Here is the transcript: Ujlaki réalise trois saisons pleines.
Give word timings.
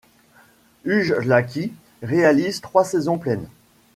Ujlaki 0.83 1.73
réalise 2.01 2.59
trois 2.59 2.83
saisons 2.83 3.19
pleines. 3.19 3.45